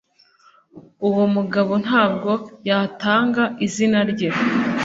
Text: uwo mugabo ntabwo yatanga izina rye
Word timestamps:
uwo 1.07 1.23
mugabo 1.35 1.73
ntabwo 1.85 2.31
yatanga 2.67 3.43
izina 3.65 3.99
rye 4.11 4.29